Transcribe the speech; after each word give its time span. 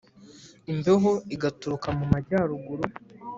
imbeho 0.71 1.11
igaturuka 1.35 1.87
mu 1.97 2.05
majyaruguru 2.11 2.83